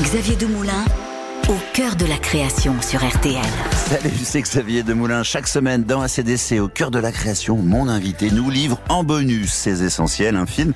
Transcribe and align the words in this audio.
Xavier 0.00 0.36
Demoulin, 0.36 0.84
au 1.48 1.56
cœur 1.74 1.96
de 1.96 2.06
la 2.06 2.18
création 2.18 2.80
sur 2.80 3.04
RTL. 3.04 3.42
Salut, 3.72 4.16
c'est 4.22 4.40
Xavier 4.40 4.84
Demoulin. 4.84 5.24
Chaque 5.24 5.48
semaine 5.48 5.82
dans 5.82 6.02
ACDC, 6.02 6.60
au 6.60 6.68
cœur 6.68 6.92
de 6.92 7.00
la 7.00 7.10
création, 7.10 7.56
mon 7.56 7.88
invité 7.88 8.30
nous 8.30 8.48
livre 8.48 8.80
en 8.88 9.02
bonus 9.02 9.52
ses 9.52 9.82
essentiels, 9.82 10.36
un 10.36 10.46
film, 10.46 10.72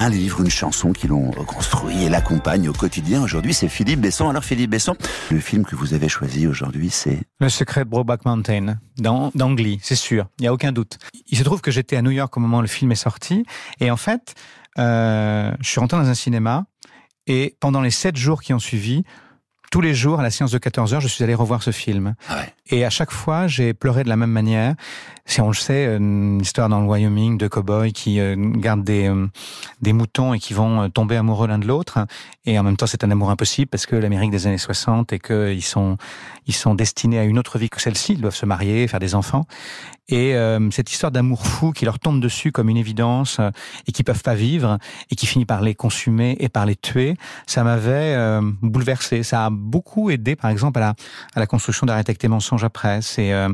un 0.00 0.08
livre, 0.08 0.40
une 0.40 0.48
chanson 0.48 0.92
qui 0.92 1.06
l'ont 1.06 1.30
reconstruit 1.32 2.02
et 2.02 2.08
l'accompagne 2.08 2.66
au 2.70 2.72
quotidien. 2.72 3.22
Aujourd'hui, 3.22 3.52
c'est 3.52 3.68
Philippe 3.68 4.00
Besson. 4.00 4.30
Alors 4.30 4.42
Philippe 4.42 4.70
Besson, 4.70 4.96
le 5.30 5.40
film 5.40 5.66
que 5.66 5.76
vous 5.76 5.92
avez 5.92 6.08
choisi 6.08 6.46
aujourd'hui, 6.46 6.88
c'est 6.88 7.20
Le 7.40 7.50
secret 7.50 7.84
de 7.84 7.90
Brokeback 7.90 8.24
Mountain, 8.24 8.76
Glee, 8.98 9.80
c'est 9.82 9.96
sûr, 9.96 10.28
il 10.38 10.42
n'y 10.44 10.48
a 10.48 10.52
aucun 10.54 10.72
doute. 10.72 10.98
Il 11.26 11.36
se 11.36 11.44
trouve 11.44 11.60
que 11.60 11.70
j'étais 11.70 11.96
à 11.96 12.02
New 12.02 12.10
York 12.10 12.34
au 12.34 12.40
moment 12.40 12.58
où 12.58 12.62
le 12.62 12.68
film 12.68 12.90
est 12.90 12.94
sorti, 12.94 13.44
et 13.80 13.90
en 13.90 13.98
fait, 13.98 14.34
euh, 14.78 15.52
je 15.60 15.68
suis 15.68 15.78
rentré 15.78 15.98
dans 15.98 16.08
un 16.08 16.14
cinéma, 16.14 16.64
et 17.26 17.56
pendant 17.60 17.80
les 17.80 17.90
sept 17.90 18.16
jours 18.16 18.42
qui 18.42 18.52
ont 18.52 18.58
suivi, 18.58 19.04
tous 19.70 19.80
les 19.80 19.94
jours, 19.94 20.20
à 20.20 20.22
la 20.22 20.30
séance 20.30 20.50
de 20.50 20.58
14 20.58 20.92
heures, 20.92 21.00
je 21.00 21.08
suis 21.08 21.24
allé 21.24 21.34
revoir 21.34 21.62
ce 21.62 21.70
film. 21.70 22.14
Ah. 22.28 22.44
Et 22.72 22.86
à 22.86 22.90
chaque 22.90 23.10
fois, 23.10 23.48
j'ai 23.48 23.74
pleuré 23.74 24.02
de 24.02 24.08
la 24.08 24.16
même 24.16 24.30
manière. 24.30 24.74
Si 25.26 25.42
on 25.42 25.48
le 25.48 25.54
sait, 25.54 25.94
une 25.94 26.40
histoire 26.40 26.70
dans 26.70 26.80
le 26.80 26.86
Wyoming 26.86 27.36
de 27.36 27.46
cow-boys 27.46 27.90
qui 27.90 28.18
euh, 28.18 28.34
gardent 28.38 28.82
des, 28.82 29.08
euh, 29.08 29.26
des 29.82 29.92
moutons 29.92 30.32
et 30.32 30.38
qui 30.38 30.54
vont 30.54 30.80
euh, 30.80 30.88
tomber 30.88 31.16
amoureux 31.16 31.46
l'un 31.46 31.58
de 31.58 31.66
l'autre. 31.66 32.06
Et 32.46 32.58
en 32.58 32.62
même 32.62 32.78
temps, 32.78 32.86
c'est 32.86 33.04
un 33.04 33.10
amour 33.10 33.30
impossible 33.30 33.68
parce 33.68 33.84
que 33.84 33.94
l'Amérique 33.94 34.30
des 34.30 34.46
années 34.46 34.56
60 34.56 35.12
et 35.12 35.18
qu'ils 35.18 35.62
sont, 35.62 35.98
ils 36.46 36.54
sont 36.54 36.74
destinés 36.74 37.18
à 37.18 37.24
une 37.24 37.38
autre 37.38 37.58
vie 37.58 37.68
que 37.68 37.80
celle-ci. 37.80 38.14
Ils 38.14 38.22
doivent 38.22 38.34
se 38.34 38.46
marier, 38.46 38.88
faire 38.88 39.00
des 39.00 39.14
enfants. 39.14 39.44
Et 40.08 40.34
euh, 40.34 40.70
cette 40.70 40.90
histoire 40.90 41.12
d'amour 41.12 41.46
fou 41.46 41.72
qui 41.72 41.84
leur 41.84 41.98
tombe 41.98 42.20
dessus 42.20 42.52
comme 42.52 42.68
une 42.68 42.76
évidence 42.76 43.38
euh, 43.38 43.50
et 43.86 43.92
qui 43.92 44.02
peuvent 44.02 44.22
pas 44.22 44.34
vivre 44.34 44.78
et 45.10 45.14
qui 45.14 45.26
finit 45.26 45.46
par 45.46 45.62
les 45.62 45.74
consumer 45.74 46.36
et 46.40 46.48
par 46.48 46.66
les 46.66 46.76
tuer, 46.76 47.16
ça 47.46 47.64
m'avait 47.64 48.14
euh, 48.14 48.42
bouleversé. 48.60 49.22
Ça 49.22 49.46
a 49.46 49.50
beaucoup 49.50 50.10
aidé, 50.10 50.36
par 50.36 50.50
exemple, 50.50 50.78
à 50.80 50.82
la, 50.82 50.94
à 51.34 51.40
la 51.40 51.46
construction 51.46 51.86
d'Arrêter 51.86 52.10
avec 52.10 52.18
tes 52.18 52.28
mensonges 52.28 52.61
après. 52.64 53.00
C'est 53.02 53.32
euh, 53.32 53.48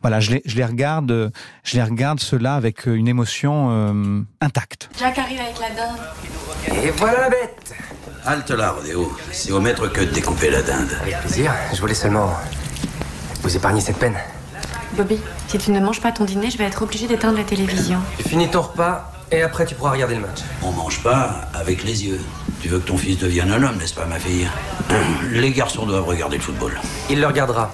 voilà, 0.00 0.20
je 0.20 0.32
les, 0.32 0.42
je 0.44 0.56
les 0.56 0.64
regarde, 0.64 1.32
je 1.64 1.76
les 1.76 1.82
regarde 1.82 2.20
cela 2.20 2.54
avec 2.54 2.86
une 2.86 3.08
émotion 3.08 3.68
euh, 3.70 4.20
intacte. 4.40 4.90
Jack 4.98 5.18
arrive 5.18 5.40
avec 5.40 5.58
la 5.60 5.70
dinde. 5.70 6.84
Et 6.84 6.90
voilà 6.90 7.20
la 7.22 7.30
bête 7.30 7.74
Halte 8.24 8.50
là, 8.50 8.70
Rodéo. 8.70 9.12
C'est 9.32 9.50
au 9.50 9.60
maître 9.60 9.88
que 9.88 10.00
de 10.00 10.10
découper 10.10 10.50
la 10.50 10.62
dinde. 10.62 10.90
Avec 11.02 11.18
plaisir, 11.20 11.52
je 11.74 11.80
voulais 11.80 11.94
seulement 11.94 12.32
vous 13.42 13.56
épargner 13.56 13.80
cette 13.80 13.98
peine. 13.98 14.16
Bobby, 14.96 15.18
si 15.48 15.58
tu 15.58 15.70
ne 15.72 15.80
manges 15.80 16.00
pas 16.00 16.12
ton 16.12 16.24
dîner, 16.24 16.50
je 16.50 16.58
vais 16.58 16.64
être 16.64 16.82
obligée 16.82 17.08
d'éteindre 17.08 17.38
la 17.38 17.44
télévision. 17.44 17.98
Finis 18.28 18.48
ton 18.48 18.60
repas 18.60 19.10
et 19.32 19.42
après 19.42 19.64
tu 19.64 19.74
pourras 19.74 19.92
regarder 19.92 20.14
le 20.14 20.20
match. 20.20 20.40
On 20.62 20.70
mange 20.70 21.02
pas 21.02 21.48
avec 21.54 21.82
les 21.82 22.04
yeux. 22.06 22.20
Tu 22.60 22.68
veux 22.68 22.78
que 22.78 22.86
ton 22.86 22.96
fils 22.96 23.18
devienne 23.18 23.50
un 23.50 23.62
homme, 23.62 23.76
n'est-ce 23.78 23.94
pas, 23.94 24.06
ma 24.06 24.18
fille? 24.20 24.48
Les 25.32 25.50
garçons 25.50 25.86
doivent 25.86 26.06
regarder 26.06 26.36
le 26.36 26.42
football. 26.42 26.78
Il 27.10 27.20
le 27.20 27.26
regardera, 27.26 27.72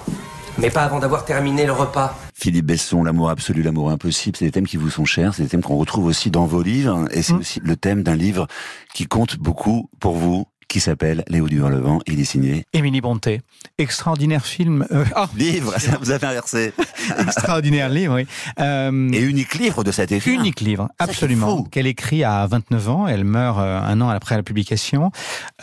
mais 0.61 0.69
pas 0.69 0.83
avant 0.83 0.99
d'avoir 0.99 1.25
terminé 1.25 1.65
le 1.65 1.71
repas. 1.73 2.17
Philippe 2.33 2.65
Besson, 2.65 3.03
l'amour 3.03 3.29
absolu, 3.29 3.61
l'amour 3.63 3.91
impossible, 3.91 4.37
c'est 4.37 4.45
des 4.45 4.51
thèmes 4.51 4.67
qui 4.67 4.77
vous 4.77 4.89
sont 4.89 5.05
chers, 5.05 5.33
c'est 5.33 5.43
des 5.43 5.49
thèmes 5.49 5.61
qu'on 5.63 5.77
retrouve 5.77 6.05
aussi 6.05 6.31
dans 6.31 6.45
vos 6.45 6.61
livres, 6.61 7.05
et 7.11 7.21
c'est 7.21 7.33
aussi 7.33 7.59
le 7.63 7.75
thème 7.75 8.03
d'un 8.03 8.15
livre 8.15 8.47
qui 8.93 9.05
compte 9.07 9.37
beaucoup 9.37 9.89
pour 9.99 10.15
vous, 10.15 10.45
qui 10.67 10.79
s'appelle 10.79 11.23
Léo 11.27 11.47
du 11.47 11.57
Hurlevent, 11.57 11.99
il 12.05 12.19
est 12.19 12.25
signé. 12.25 12.63
Émilie 12.73 13.01
Bonté, 13.01 13.41
extraordinaire 13.79 14.45
film. 14.45 14.85
euh, 14.91 15.03
ah, 15.15 15.27
Livre, 15.35 15.73
ça 15.79 15.97
vous 15.99 16.11
avez 16.11 16.27
inversé. 16.27 16.73
extraordinaire 17.19 17.89
livre, 17.89 18.13
oui. 18.15 18.27
Euh, 18.59 19.11
Et 19.11 19.19
unique 19.19 19.55
livre 19.55 19.83
de 19.83 19.91
cet 19.91 20.11
écrivain. 20.11 20.39
Unique 20.39 20.61
livre, 20.61 20.87
absolument. 20.99 21.63
Qu'elle 21.63 21.87
écrit 21.87 22.23
à 22.23 22.45
29 22.45 22.89
ans, 22.89 23.07
elle 23.07 23.23
meurt 23.23 23.57
euh, 23.57 23.79
un 23.81 23.99
an 23.99 24.09
après 24.09 24.35
la 24.35 24.43
publication. 24.43 25.11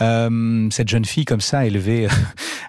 Euh, 0.00 0.68
cette 0.72 0.88
jeune 0.88 1.04
fille 1.04 1.24
comme 1.24 1.40
ça, 1.40 1.64
élevée 1.66 2.06
euh, 2.06 2.10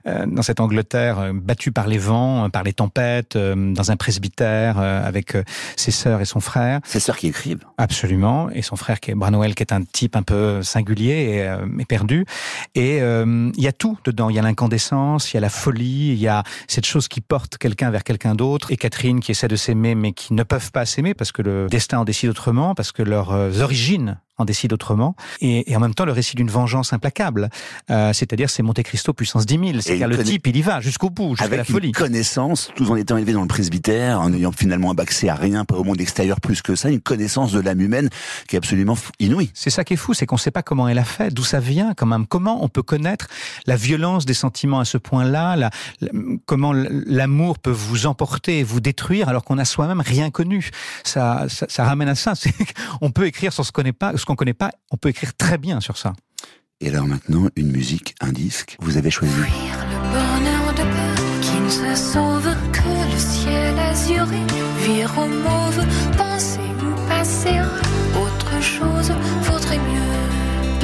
dans 0.05 0.41
cette 0.41 0.59
Angleterre, 0.59 1.19
euh, 1.19 1.33
battue 1.33 1.71
par 1.71 1.87
les 1.87 1.97
vents, 1.97 2.45
euh, 2.45 2.49
par 2.49 2.63
les 2.63 2.73
tempêtes, 2.73 3.35
euh, 3.35 3.73
dans 3.73 3.91
un 3.91 3.95
presbytère, 3.95 4.79
euh, 4.79 5.05
avec 5.05 5.35
euh, 5.35 5.43
ses 5.75 5.91
sœurs 5.91 6.21
et 6.21 6.25
son 6.25 6.39
frère. 6.39 6.79
C'est 6.83 6.99
sœurs 6.99 7.17
qui 7.17 7.27
écrivent. 7.27 7.65
Absolument. 7.77 8.49
Et 8.51 8.61
son 8.61 8.75
frère 8.75 8.99
qui 8.99 9.11
est 9.11 9.15
Branwell, 9.15 9.55
qui 9.55 9.63
est 9.63 9.73
un 9.73 9.83
type 9.83 10.15
un 10.15 10.23
peu 10.23 10.61
singulier 10.63 11.13
et, 11.13 11.47
euh, 11.47 11.65
et 11.79 11.85
perdu. 11.85 12.25
Et 12.75 13.01
euh, 13.01 13.51
il 13.55 13.63
y 13.63 13.67
a 13.67 13.71
tout 13.73 13.97
dedans. 14.03 14.29
Il 14.29 14.35
y 14.35 14.39
a 14.39 14.41
l'incandescence, 14.41 15.33
il 15.33 15.35
y 15.35 15.37
a 15.37 15.41
la 15.41 15.49
folie, 15.49 16.09
il 16.09 16.19
y 16.19 16.27
a 16.27 16.43
cette 16.67 16.85
chose 16.85 17.07
qui 17.07 17.21
porte 17.21 17.57
quelqu'un 17.57 17.89
vers 17.89 18.03
quelqu'un 18.03 18.35
d'autre. 18.35 18.71
Et 18.71 18.77
Catherine 18.77 19.19
qui 19.19 19.31
essaie 19.31 19.47
de 19.47 19.55
s'aimer, 19.55 19.95
mais 19.95 20.11
qui 20.13 20.33
ne 20.33 20.43
peuvent 20.43 20.71
pas 20.71 20.85
s'aimer 20.85 21.13
parce 21.13 21.31
que 21.31 21.41
le 21.41 21.67
destin 21.67 21.99
en 21.99 22.05
décide 22.05 22.29
autrement, 22.29 22.75
parce 22.75 22.91
que 22.91 23.03
leurs 23.03 23.31
euh, 23.31 23.61
origines 23.61 24.19
en 24.37 24.45
décident 24.45 24.73
autrement. 24.75 25.15
Et, 25.41 25.71
et 25.71 25.75
en 25.75 25.79
même 25.79 25.93
temps, 25.93 26.05
le 26.05 26.11
récit 26.11 26.35
d'une 26.35 26.49
vengeance 26.49 26.93
implacable. 26.93 27.49
Euh, 27.89 28.13
C'est-à-dire, 28.13 28.49
c'est 28.49 28.63
Monte 28.63 28.81
Cristo 28.83 29.13
puissance 29.13 29.45
10 29.45 29.53
000. 29.57 29.65
Et 29.77 29.81
C'est-à-dire, 29.81 30.07
le 30.07 30.23
type, 30.23 30.45
il 30.47 30.57
y 30.57 30.61
va 30.61 30.79
jusqu'au 30.79 31.09
bout, 31.09 31.35
jusqu'à 31.35 31.55
la 31.57 31.63
folie. 31.63 31.87
une 31.87 31.93
connaissance, 31.93 32.69
tout 32.75 32.89
en 32.91 32.95
étant 32.95 33.17
élevé 33.17 33.33
dans 33.33 33.41
le 33.41 33.47
presbytère, 33.47 34.21
en 34.21 34.31
ayant 34.33 34.51
finalement 34.51 34.91
accès 34.93 35.29
à 35.29 35.35
rien, 35.35 35.65
pas 35.65 35.75
au 35.75 35.83
monde 35.83 35.99
extérieur 36.01 36.39
plus 36.41 36.61
que 36.61 36.75
ça, 36.75 36.89
une 36.89 37.01
connaissance 37.01 37.51
de 37.51 37.59
l'âme 37.59 37.81
humaine 37.81 38.09
qui 38.47 38.55
est 38.55 38.57
absolument 38.59 38.97
inouïe. 39.19 39.49
C'est 39.53 39.69
ça 39.69 39.83
qui 39.83 39.93
est 39.93 39.97
fou, 39.97 40.13
c'est 40.13 40.25
qu'on 40.25 40.35
ne 40.35 40.39
sait 40.39 40.51
pas 40.51 40.63
comment 40.63 40.87
elle 40.87 40.99
a 40.99 41.03
fait, 41.03 41.33
d'où 41.33 41.43
ça 41.43 41.59
vient, 41.59 41.93
quand 41.95 42.05
même. 42.05 42.25
Comment 42.27 42.63
on 42.63 42.69
peut 42.69 42.83
connaître 42.83 43.27
la 43.65 43.75
violence 43.75 44.25
des 44.25 44.33
sentiments 44.33 44.79
à 44.79 44.85
ce 44.85 44.97
point-là, 44.97 45.55
la- 45.55 45.69
la- 46.01 46.09
comment 46.45 46.73
l'amour 46.73 47.59
peut 47.59 47.71
vous 47.71 48.05
emporter 48.05 48.59
et 48.59 48.63
vous 48.63 48.79
détruire 48.79 49.29
alors 49.29 49.43
qu'on 49.43 49.55
n'a 49.55 49.65
soi-même 49.65 50.01
rien 50.01 50.29
connu. 50.29 50.69
Ça, 51.03 51.45
ça, 51.49 51.65
ça 51.69 51.83
ramène 51.85 52.09
à 52.09 52.15
ça. 52.15 52.33
On 53.01 53.11
peut 53.11 53.25
écrire 53.27 53.53
sur 53.53 53.65
ce 53.65 53.71
qu'on 53.71 53.77
connaît 53.81 53.93
pas, 53.93 54.13
ce 54.17 54.25
qu'on 54.27 54.35
connaît 54.35 54.53
pas. 54.53 54.71
On 54.91 54.97
peut 54.97 55.09
écrire 55.09 55.35
très 55.35 55.57
bien 55.57 55.79
sur 55.79 55.97
ça. 55.97 56.13
Et 56.79 56.89
alors 56.89 57.07
maintenant, 57.07 57.49
une 57.55 57.71
musique, 57.71 58.13
un 58.21 58.31
disque, 58.31 58.77
vous 58.79 58.97
avez 58.97 59.09
choisi. 59.09 59.33
Le 59.33 59.99
bonheur 60.13 60.73
de 60.73 60.83
peu 60.83 61.41
qui 61.41 61.59
ne 61.59 61.69
se 61.69 61.95
sauve 61.95 62.53
que 62.71 63.13
le 63.13 63.17
ciel 63.17 63.79
azuré. 63.79 64.41
Vire 64.85 65.11
au 65.17 65.27
mauve, 65.27 65.83
penser 66.17 66.59
ou 66.83 67.07
passer 67.07 67.59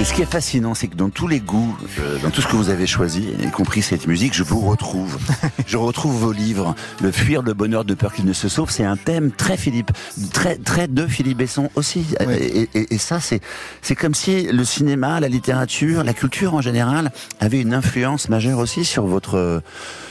Et 0.04 0.06
ce 0.06 0.14
qui 0.14 0.22
est 0.22 0.26
fascinant, 0.26 0.74
c'est 0.74 0.90
que 0.90 0.98
dans 0.98 1.08
tous 1.10 1.30
les 1.30 1.40
goûts, 1.40 1.78
euh, 2.02 2.18
dans 2.22 2.30
tout 2.30 2.42
ce 2.42 2.48
que 2.48 2.58
vous 2.58 2.68
avez 2.70 2.86
choisi, 2.88 3.30
y 3.42 3.50
compris 3.52 3.82
cette 3.82 4.06
musique, 4.06 4.34
je 4.34 4.44
vous 4.44 4.60
retrouve. 4.60 5.18
je 5.66 5.78
retrouve 5.78 6.14
vos 6.18 6.34
livres. 6.34 6.76
Le 7.02 7.10
fuir 7.10 7.42
le 7.42 7.54
bonheur 7.54 7.86
de 7.86 7.94
peur 7.94 8.12
qu'il 8.12 8.26
ne 8.26 8.34
se 8.34 8.50
sauve, 8.50 8.70
c'est 8.70 8.84
un 8.84 8.98
thème 8.98 9.32
très 9.32 9.56
Philippe, 9.56 9.92
très 10.34 10.58
très 10.58 10.90
de 10.90 11.08
Philippe 11.08 11.38
Besson 11.38 11.70
aussi. 11.76 12.06
Oui. 12.28 12.34
Et, 12.34 12.70
et- 12.78 12.94
et 12.96 12.98
ça, 12.98 13.22
c'est 13.22 13.40
c'est 13.82 13.96
comme 13.96 14.14
si 14.14 14.44
le 14.44 14.66
cinéma, 14.66 15.22
la 15.22 15.30
littérature, 15.30 16.04
la 16.04 16.14
culture 16.14 16.54
en 16.54 16.60
général 16.62 17.14
avait 17.40 17.62
une 17.62 17.74
influence 17.74 18.28
majeure 18.28 18.60
aussi 18.60 18.84
sur 18.84 19.06
votre 19.06 19.64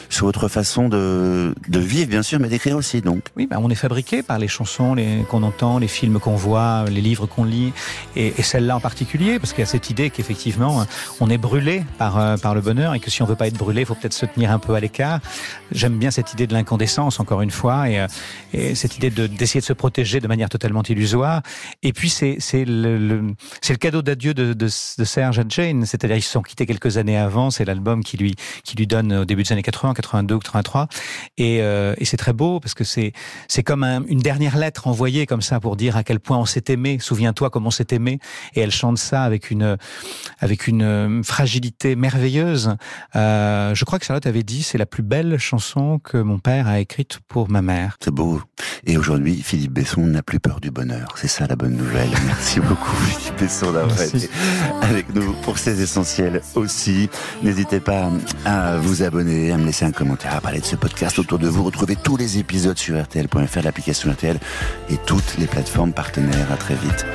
sur 0.09 0.24
votre 0.26 0.48
façon 0.48 0.88
de 0.88 1.54
de 1.69 1.78
vivre, 1.78 2.09
bien 2.09 2.22
sûr, 2.22 2.41
mais 2.41 2.48
d'écrire 2.48 2.76
aussi. 2.78 3.03
Donc, 3.03 3.24
Oui, 3.36 3.47
ben 3.47 3.59
on 3.62 3.69
est 3.69 3.74
fabriqué 3.74 4.22
par 4.22 4.38
les 4.38 4.48
chansons 4.48 4.94
les- 4.94 5.22
qu'on 5.28 5.42
entend, 5.42 5.78
les 5.78 5.88
films 5.88 6.19
qu'on 6.19 6.36
voit, 6.36 6.86
les 6.88 7.03
livres 7.03 7.26
qu'on 7.26 7.44
lit, 7.44 7.72
et, 8.16 8.32
et 8.38 8.42
celle-là 8.42 8.76
en 8.76 8.80
particulier, 8.80 9.38
parce 9.38 9.53
qu'il 9.53 9.60
y 9.60 9.62
a 9.62 9.66
cette 9.66 9.81
idée 9.91 10.10
qu'effectivement, 10.10 10.84
on 11.20 11.31
est 11.31 11.38
brûlé 11.38 11.82
par, 11.98 12.19
euh, 12.19 12.37
par 12.37 12.54
le 12.54 12.60
bonheur, 12.60 12.94
et 12.94 13.00
que 13.00 13.10
si 13.10 13.22
on 13.22 13.26
veut 13.26 13.37
pas 13.37 13.47
être 13.47 13.56
brûlé, 13.59 13.82
il 13.82 13.87
faut 13.87 13.94
peut-être 13.94 14.12
se 14.12 14.26
tenir 14.26 14.50
un 14.50 14.59
peu 14.59 14.75
à 14.75 14.81
l'écart. 14.81 15.20
J'aime 15.70 15.98
bien 15.98 16.10
cette 16.10 16.32
idée 16.32 16.47
de 16.47 16.53
l'incandescence, 16.53 17.20
encore 17.20 17.43
une 17.43 17.50
fois, 17.50 17.88
et, 17.88 18.00
euh, 18.00 18.06
et 18.53 18.75
cette 18.75 18.97
idée 18.97 19.10
de- 19.10 19.26
d'essayer 19.26 19.60
de 19.60 19.65
se 19.66 19.72
protéger 19.72 20.21
de 20.21 20.28
manière 20.28 20.48
totalement 20.48 20.82
illusoire. 20.82 21.42
Et 21.82 21.92
puis, 21.92 22.09
c'est 22.10 22.38
le, 22.65 22.98
le- 22.98 23.34
le 23.69 23.76
cadeau 23.76 24.03
d'adieu 24.03 24.34
de, 24.34 24.53
de, 24.53 24.66
de 24.66 25.04
Serge 25.04 25.38
à 25.38 25.44
Jane, 25.48 25.87
c'est-à-dire 25.87 26.16
ils 26.16 26.22
se 26.22 26.31
sont 26.31 26.42
quittés 26.42 26.66
quelques 26.66 26.97
années 26.98 27.16
avant, 27.16 27.50
c'est 27.50 27.65
l'album 27.65 28.04
qui 28.04 28.16
lui, 28.16 28.34
qui 28.65 28.76
lui 28.76 28.87
donne 28.87 29.12
au 29.12 29.25
début 29.25 29.42
des 29.44 29.53
années 29.53 29.62
80, 29.62 29.94
82 29.94 30.34
ou 30.34 30.38
83, 30.38 30.88
et, 31.38 31.62
c'est 32.04 32.16
très 32.16 32.32
beau, 32.32 32.60
parce 32.60 32.75
que 32.75 32.84
c'est 32.84 33.12
comme 33.65 33.82
un- 33.84 34.04
une 34.06 34.19
dernière 34.21 34.56
lettre 34.59 34.87
envoyée 34.87 35.26
comme 35.26 35.41
ça 35.42 35.60
pour 35.60 35.76
dire 35.76 35.97
à 35.97 36.04
quel 36.04 36.21
point 36.21 36.37
on 36.38 36.44
s'est 36.44 36.65
aimé. 36.69 36.98
Souviens-toi 37.00 37.48
comme 37.50 37.66
on 37.66 37.71
s'est 37.71 37.87
aimé. 37.92 38.19
Et 38.54 38.60
elle 38.60 38.71
chante 38.71 38.98
ça 38.98 39.22
avec 39.22 39.50
une 39.50 39.72
avec 40.38 40.66
une 40.66 40.83
euh, 40.83 41.22
fragilité 41.22 41.97
merveilleuse. 41.97 42.77
Euh, 43.16 43.74
je 43.74 43.84
crois 43.84 43.98
que 43.98 44.04
Charlotte 44.04 44.27
avait 44.27 44.42
dit 44.42 44.63
c'est 44.63 44.78
la 44.78 44.86
plus 44.86 45.03
belle 45.03 45.39
chanson 45.39 45.98
que 45.98 46.19
mon 46.19 46.39
père 46.39 46.69
a 46.69 46.80
écrite 46.80 47.21
pour 47.28 47.51
ma 47.51 47.63
mère. 47.63 47.97
c'est 48.01 48.10
beau. 48.10 48.41
Et 48.84 48.97
aujourd'hui, 48.97 49.42
Philippe 49.42 49.72
Besson 49.72 50.03
n'a 50.03 50.22
plus 50.22 50.41
peur 50.41 50.60
du 50.60 50.71
bonheur. 50.71 51.15
C'est 51.16 51.28
ça 51.28 51.47
la 51.47 51.57
bonne 51.57 51.77
nouvelle. 51.77 52.10
Merci 52.27 52.60
beaucoup, 52.60 52.97
Philippe 52.97 53.41
Besson, 53.41 53.72
d'avoir 53.72 54.01
été 54.03 54.28
avec 54.83 55.15
nous 55.15 55.33
pour 55.42 55.59
ces 55.59 55.83
essentiels 55.83 56.42
aussi. 56.54 57.09
N'hésitez 57.42 57.80
pas 57.80 58.10
à 58.45 58.77
vous 58.78 59.03
abonner, 59.03 59.53
à 59.53 59.59
me 59.59 59.66
laisser 59.66 59.84
un 59.84 59.92
commentaire, 59.92 60.34
à 60.34 60.41
parler 60.41 60.60
de 60.60 60.65
ce 60.65 60.77
podcast 60.77 61.19
autour 61.19 61.39
de 61.39 61.48
vous. 61.48 61.65
Retrouvez 61.65 61.97
tous 61.97 62.16
les 62.16 62.39
épisodes 62.39 62.78
sur 62.78 63.01
RTL.fr, 63.01 63.63
l'application 63.63 64.10
RTL 64.10 64.39
et 64.91 64.97
toutes 65.07 65.36
les 65.39 65.47
plateformes 65.47 65.92
partenaires. 65.92 66.51
À 66.51 66.57
très 66.57 66.74
vite. 66.74 67.07